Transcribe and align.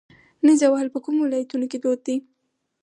نیزه 0.45 0.67
وهل 0.69 0.87
په 0.93 0.99
کومو 1.05 1.19
ولایتونو 1.23 1.65
کې 1.71 1.77
دود 1.83 1.99
دي؟ 2.05 2.15